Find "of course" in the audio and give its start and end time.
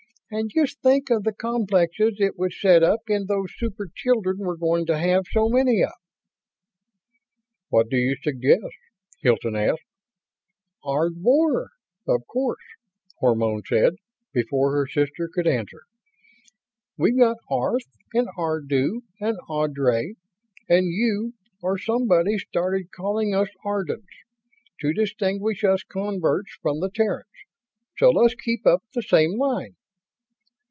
12.07-12.63